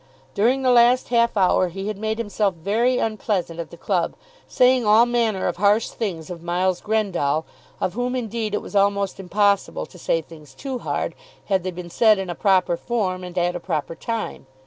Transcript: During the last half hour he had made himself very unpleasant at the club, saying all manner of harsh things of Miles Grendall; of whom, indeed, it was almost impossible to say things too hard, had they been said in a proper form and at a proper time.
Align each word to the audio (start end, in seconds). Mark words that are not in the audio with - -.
During 0.33 0.63
the 0.63 0.71
last 0.71 1.09
half 1.09 1.37
hour 1.37 1.69
he 1.69 1.85
had 1.87 1.99
made 1.99 2.17
himself 2.17 2.55
very 2.55 2.97
unpleasant 2.97 3.59
at 3.59 3.69
the 3.69 3.77
club, 3.77 4.15
saying 4.47 4.83
all 4.83 5.05
manner 5.05 5.45
of 5.47 5.57
harsh 5.57 5.89
things 5.89 6.31
of 6.31 6.41
Miles 6.41 6.81
Grendall; 6.81 7.45
of 7.79 7.93
whom, 7.93 8.15
indeed, 8.15 8.55
it 8.55 8.63
was 8.63 8.75
almost 8.75 9.19
impossible 9.19 9.85
to 9.85 9.99
say 9.99 10.23
things 10.23 10.55
too 10.55 10.79
hard, 10.79 11.13
had 11.45 11.61
they 11.61 11.69
been 11.69 11.91
said 11.91 12.17
in 12.17 12.31
a 12.31 12.33
proper 12.33 12.77
form 12.77 13.23
and 13.23 13.37
at 13.37 13.55
a 13.55 13.59
proper 13.59 13.93
time. 13.93 14.47